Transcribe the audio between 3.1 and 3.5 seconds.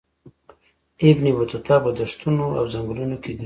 کې ګرځي.